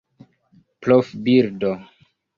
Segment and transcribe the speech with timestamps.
[0.81, 1.71] profbildo